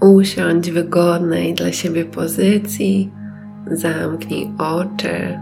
[0.00, 3.12] Usiądź w wygodnej dla siebie pozycji,
[3.70, 5.38] zamknij oczy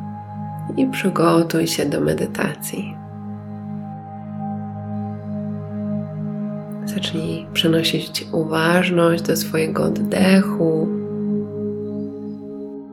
[0.77, 2.97] i przygotuj się do medytacji.
[6.85, 10.89] Zacznij przenosić uważność do swojego oddechu.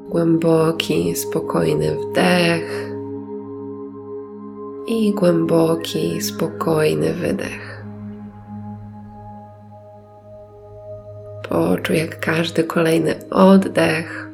[0.10, 2.94] Głęboki, spokojny wdech
[4.88, 7.73] i głęboki, spokojny wydech.
[11.54, 14.30] Poczuj, jak każdy kolejny oddech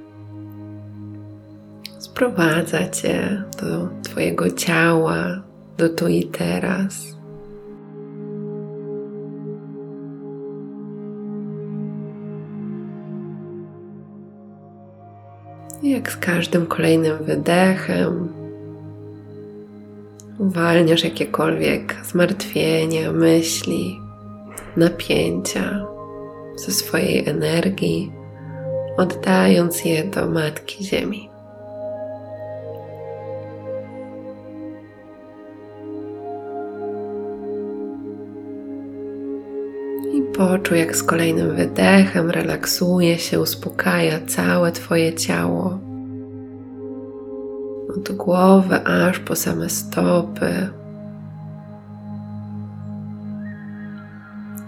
[2.00, 5.42] sprowadza Cię do Twojego ciała,
[5.78, 7.18] do tu i teraz.
[15.84, 18.34] Jak z każdym kolejnym wydechem
[20.38, 24.00] uwalniasz jakiekolwiek zmartwienia, myśli,
[24.78, 25.98] napięcia
[26.60, 28.12] ze swojej energii,
[28.98, 31.30] oddając je do Matki Ziemi.
[40.14, 45.80] I poczuj, jak z kolejnym wydechem relaksuje się, uspokaja całe Twoje ciało
[47.98, 50.78] od głowy aż po same stopy.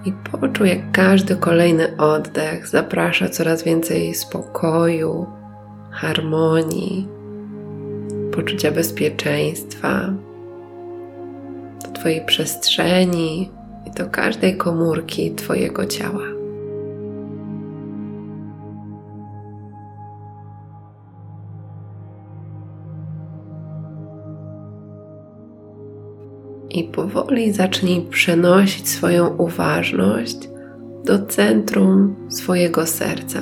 [0.06, 5.26] I poczuj, jak każdy kolejny oddech zaprasza coraz więcej spokoju,
[5.92, 7.08] harmonii,
[8.32, 10.14] poczucia bezpieczeństwa
[11.84, 13.50] do Twojej przestrzeni
[13.88, 16.31] i do każdej komórki Twojego ciała.
[26.74, 30.38] I powoli zacznij przenosić swoją uważność
[31.06, 33.40] do centrum swojego serca.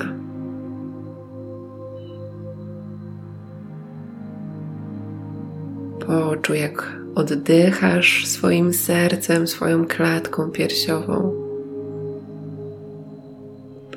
[6.06, 11.32] Poczuj, jak oddychasz swoim sercem, swoją klatką piersiową.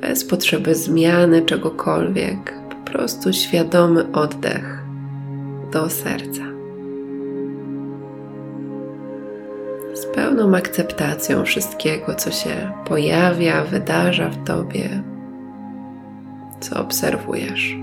[0.02, 4.84] Bez potrzeby zmiany czegokolwiek, po prostu świadomy oddech
[5.72, 6.53] do serca.
[10.36, 15.04] Pełną akceptacją wszystkiego, co się pojawia, wydarza w tobie,
[16.60, 17.76] co obserwujesz.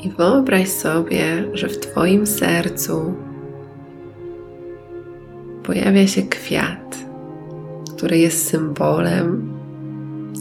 [0.00, 3.14] I wyobraź sobie, że w Twoim sercu
[5.62, 6.98] pojawia się kwiat,
[7.96, 9.52] który jest symbolem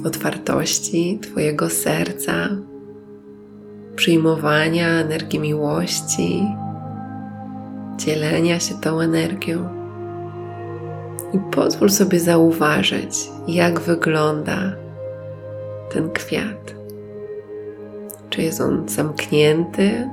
[0.06, 2.50] otwartości Twojego serca,
[4.00, 6.48] przyjmowania energii miłości,
[7.98, 9.70] dzielenia się tą energią.
[11.34, 14.76] I pozwól sobie zauważyć, jak wygląda
[15.94, 16.76] ten kwiat.
[18.30, 20.10] Czy jest on zamknięty,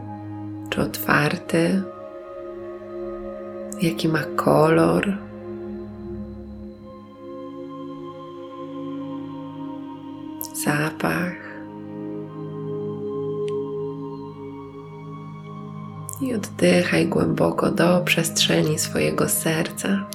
[0.71, 1.83] czy otwarty?
[3.83, 5.19] Jaki ma kolor?
[10.65, 11.46] Zapach.
[16.21, 20.07] I oddychaj głęboko do przestrzeni swojego serca,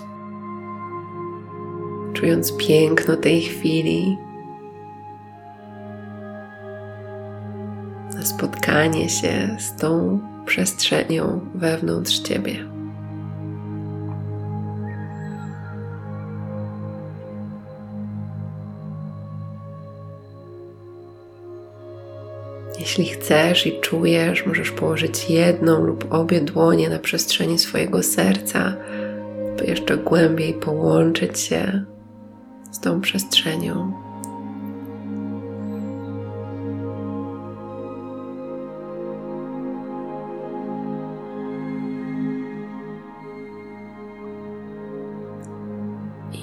[2.13, 4.17] czując piękno tej chwili,
[8.23, 12.80] spotkanie się z tą przestrzenią wewnątrz ciebie.
[22.91, 28.73] Jeśli chcesz i czujesz, możesz położyć jedną lub obie dłonie na przestrzeni swojego serca,
[29.57, 31.85] by jeszcze głębiej połączyć się
[32.71, 33.93] z tą przestrzenią.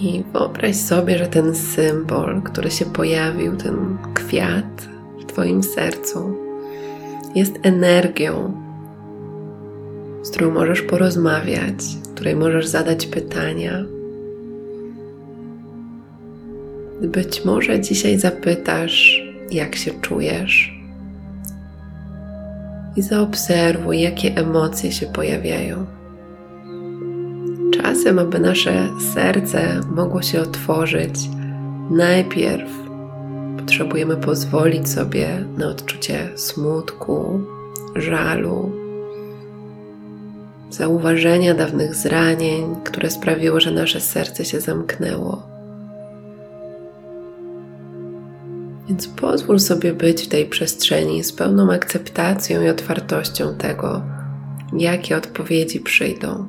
[0.00, 4.97] I wyobraź sobie, że ten symbol, który się pojawił, ten kwiat,
[5.38, 6.36] Twoim sercu
[7.34, 8.52] jest energią,
[10.22, 11.74] z którą możesz porozmawiać,
[12.14, 13.84] której możesz zadać pytania.
[17.02, 20.80] Być może dzisiaj zapytasz, jak się czujesz,
[22.96, 25.86] i zaobserwuj, jakie emocje się pojawiają.
[27.74, 31.30] Czasem, aby nasze serce mogło się otworzyć,
[31.90, 32.87] najpierw
[33.78, 37.40] potrzebujemy pozwolić sobie na odczucie smutku,
[37.96, 38.72] żalu,
[40.70, 45.42] zauważenia dawnych zranień, które sprawiły, że nasze serce się zamknęło.
[48.88, 54.02] Więc pozwól sobie być w tej przestrzeni z pełną akceptacją i otwartością tego,
[54.72, 56.48] jakie odpowiedzi przyjdą.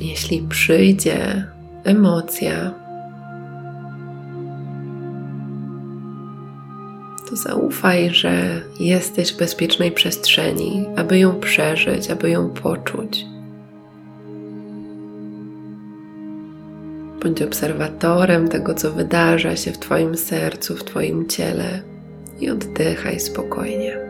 [0.00, 1.50] Jeśli przyjdzie
[1.84, 2.74] emocja,
[7.30, 13.26] to zaufaj, że jesteś w bezpiecznej przestrzeni, aby ją przeżyć, aby ją poczuć.
[17.22, 21.82] Bądź obserwatorem tego, co wydarza się w Twoim sercu, w Twoim ciele
[22.40, 24.09] i oddychaj spokojnie.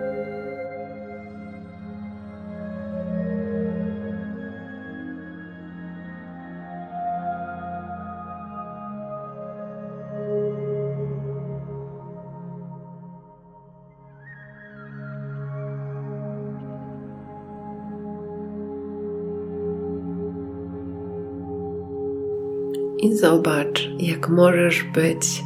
[23.02, 25.44] I zobacz, jak możesz być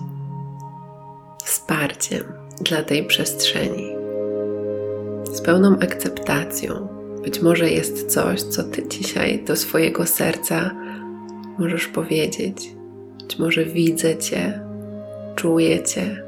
[1.44, 2.22] wsparciem
[2.60, 3.90] dla tej przestrzeni.
[5.32, 6.88] Z pełną akceptacją.
[7.24, 10.70] Być może jest coś, co ty dzisiaj do swojego serca
[11.58, 12.72] możesz powiedzieć.
[13.22, 14.60] Być może widzę cię,
[15.36, 16.24] czuję cię.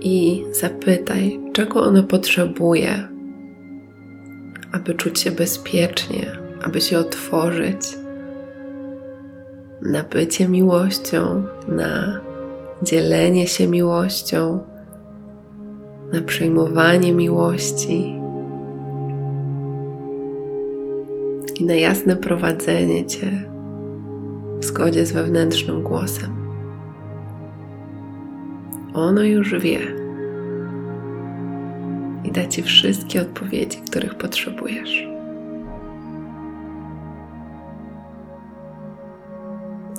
[0.00, 3.17] I zapytaj, czego ono potrzebuje
[4.72, 6.32] aby czuć się bezpiecznie,
[6.62, 7.98] aby się otworzyć
[9.82, 12.20] na bycie miłością, na
[12.82, 14.60] dzielenie się miłością,
[16.12, 18.14] na przyjmowanie miłości
[21.60, 23.50] i na jasne prowadzenie Cię
[24.60, 26.36] w zgodzie z wewnętrznym głosem.
[28.94, 30.07] Ono już wie
[32.28, 35.08] i da Ci wszystkie odpowiedzi, których potrzebujesz.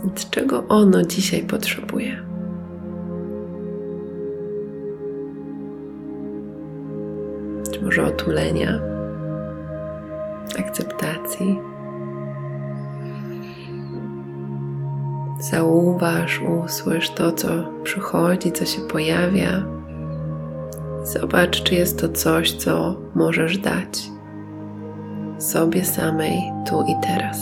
[0.04, 2.24] Więc czego ono dzisiaj potrzebuje?
[7.72, 8.80] Czy może otulenia,
[10.60, 11.60] akceptacji?
[15.40, 17.48] Zauważ, usłysz to, co
[17.84, 19.79] przychodzi, co się pojawia
[21.14, 24.10] Zobacz, czy jest to coś, co możesz dać
[25.38, 27.40] sobie samej tu i teraz.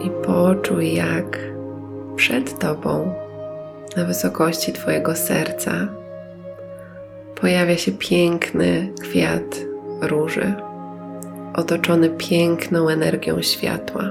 [0.00, 1.38] I poczuj, jak
[2.16, 3.25] przed Tobą
[3.96, 5.72] na wysokości Twojego serca
[7.34, 9.60] pojawia się piękny kwiat
[10.00, 10.54] róży,
[11.54, 14.10] otoczony piękną energią światła,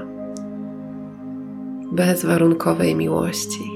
[1.92, 3.70] bezwarunkowej miłości.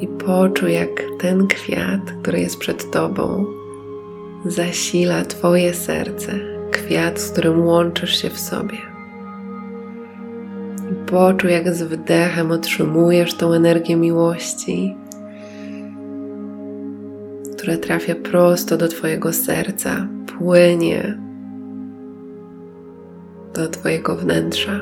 [0.00, 3.46] I poczuj, jak ten kwiat, który jest przed Tobą,
[4.44, 6.32] zasila Twoje serce,
[6.70, 8.89] kwiat, z którym łączysz się w sobie.
[11.10, 14.96] Poczuj, jak z wdechem otrzymujesz tą energię miłości,
[17.56, 21.18] która trafia prosto do Twojego serca, płynie
[23.54, 24.80] do Twojego wnętrza.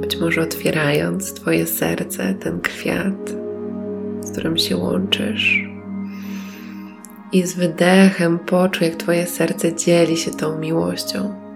[0.00, 3.30] Być może otwierając Twoje serce, ten kwiat,
[4.20, 5.68] z którym się łączysz.
[7.32, 11.47] I z wydechem poczuj, jak Twoje serce dzieli się tą miłością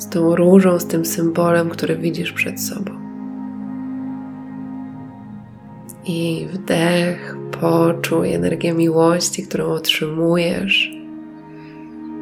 [0.00, 2.92] z tą różą, z tym symbolem, który widzisz przed sobą.
[6.06, 10.90] I wdech, poczuj energię miłości, którą otrzymujesz,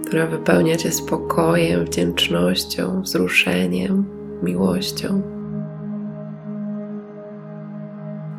[0.06, 4.04] która wypełnia cię spokojem, wdzięcznością, wzruszeniem,
[4.42, 5.22] miłością.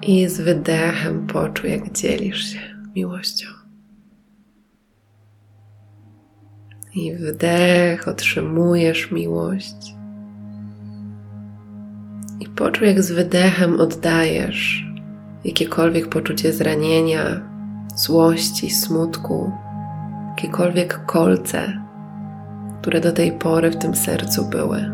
[0.02, 2.60] I z wydechem poczuj, jak dzielisz się
[2.96, 3.59] miłością.
[6.96, 9.96] I wdech otrzymujesz miłość.
[12.40, 14.86] I poczuj, jak z wydechem oddajesz
[15.46, 17.42] jakiekolwiek poczucie zranienia,
[17.96, 19.52] złości, smutku,
[20.30, 21.82] jakiekolwiek kolce,
[22.82, 24.92] które do tej pory w tym sercu były,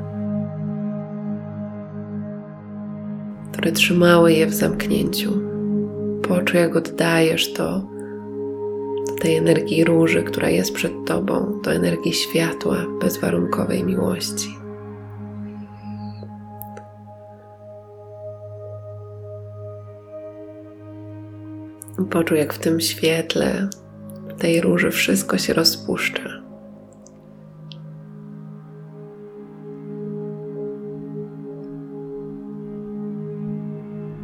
[3.51, 5.31] które trzymały je w zamknięciu.
[6.27, 7.94] Poczuj, jak oddajesz to
[9.19, 14.57] tej energii róży, która jest przed Tobą, do energii światła, bezwarunkowej miłości.
[22.09, 23.69] Poczuj, jak w tym świetle,
[24.37, 26.29] tej róży wszystko się rozpuszcza.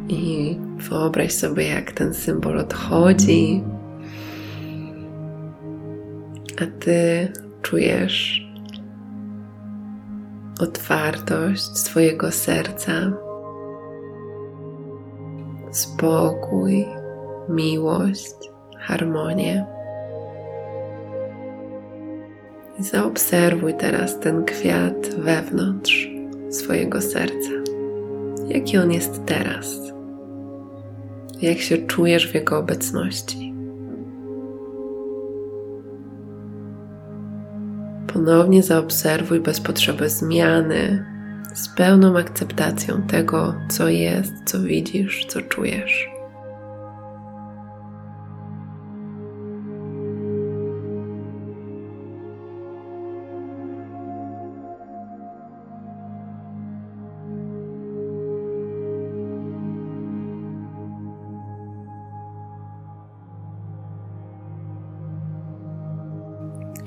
[0.08, 3.62] I wyobraź sobie, jak ten symbol odchodzi,
[6.60, 7.32] a ty
[7.62, 8.46] czujesz
[10.60, 12.92] otwartość swojego serca,
[15.70, 16.86] spokój,
[17.48, 18.34] miłość,
[18.78, 19.66] harmonię.
[22.78, 26.08] Zaobserwuj teraz ten kwiat wewnątrz
[26.50, 27.50] swojego serca.
[28.48, 29.78] Jaki on jest teraz?
[31.42, 33.51] Jak się czujesz w jego obecności?
[38.12, 41.04] Ponownie zaobserwuj bez potrzeby zmiany,
[41.54, 46.11] z pełną akceptacją tego, co jest, co widzisz, co czujesz.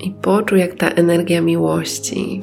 [0.06, 2.40] I poczuj, jak ta energia miłości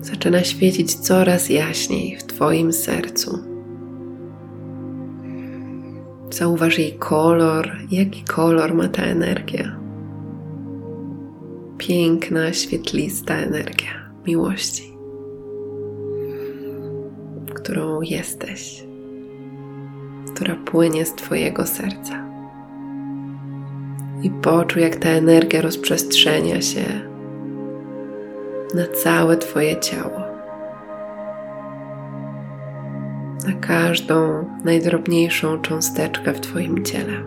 [0.00, 3.38] zaczyna świecić coraz jaśniej w Twoim sercu.
[6.30, 9.76] Zauważ jej kolor, jaki kolor ma ta energia.
[11.78, 14.96] Piękna, świetlista energia miłości,
[17.54, 18.84] którą jesteś,
[20.34, 22.25] która płynie z Twojego serca
[24.26, 26.84] i poczuj, jak ta energia rozprzestrzenia się
[28.74, 30.20] na całe Twoje ciało.
[33.46, 37.22] Na każdą najdrobniejszą cząsteczkę w Twoim ciele.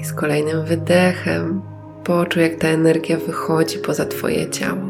[0.00, 1.62] I z kolejnym wydechem
[2.04, 4.82] poczuj, jak ta energia wychodzi poza Twoje ciało.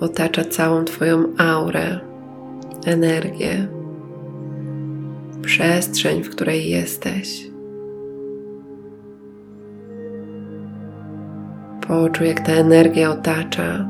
[0.00, 2.00] Otacza całą Twoją aurę,
[2.86, 3.81] energię,
[5.42, 7.46] przestrzeń, w której jesteś.
[11.88, 13.88] Poczuj, jak ta energia otacza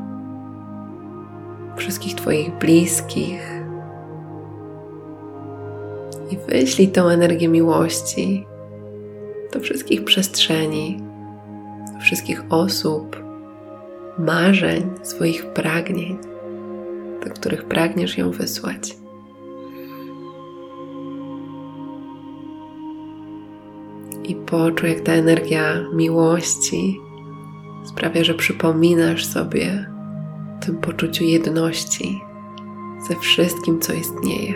[1.76, 3.62] wszystkich Twoich bliskich.
[6.30, 8.46] I wyślij tą energię miłości
[9.52, 11.02] do wszystkich przestrzeni,
[11.94, 13.22] do wszystkich osób,
[14.18, 16.18] marzeń, swoich pragnień,
[17.24, 19.01] do których pragniesz ją wysłać.
[24.32, 25.62] I poczuj, jak ta energia
[25.94, 27.00] miłości
[27.84, 29.86] sprawia, że przypominasz sobie
[30.58, 32.20] o tym poczuciu jedności
[33.08, 34.54] ze wszystkim, co istnieje.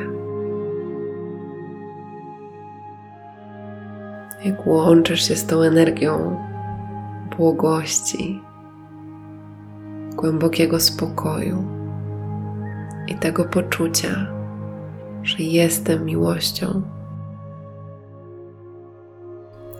[4.45, 6.37] Jak łączysz się z tą energią
[7.37, 8.40] błogości,
[10.16, 11.64] głębokiego spokoju
[13.09, 14.26] i tego poczucia,
[15.23, 16.96] że jestem miłością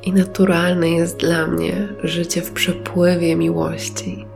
[0.07, 4.27] i naturalne jest dla mnie życie w przepływie miłości.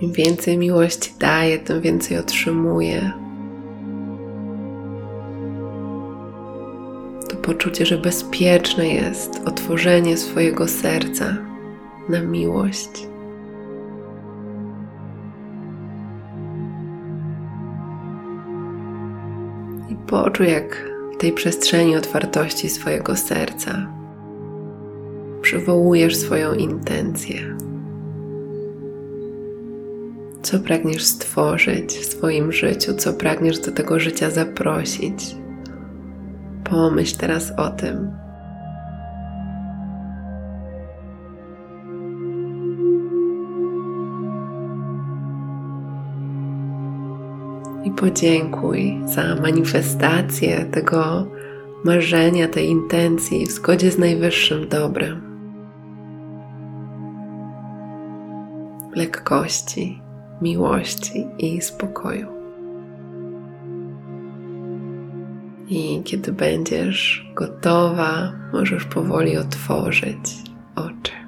[0.00, 3.12] Im więcej miłości daję, tym więcej otrzymuję.
[7.30, 11.36] To poczucie, że bezpieczne jest otworzenie swojego serca
[12.08, 13.13] na miłość.
[20.06, 23.86] Poczuj, jak w tej przestrzeni otwartości swojego serca
[25.42, 27.56] przywołujesz swoją intencję.
[30.42, 35.36] Co pragniesz stworzyć w swoim życiu, co pragniesz do tego życia zaprosić.
[36.64, 38.23] Pomyśl teraz o tym.
[47.84, 51.26] I podziękuj za manifestację tego
[51.84, 55.34] marzenia, tej intencji w zgodzie z najwyższym dobrem.
[58.94, 60.00] Lekkości,
[60.42, 62.26] miłości i spokoju.
[65.68, 70.42] I kiedy będziesz gotowa, możesz powoli otworzyć
[70.76, 71.23] oczy.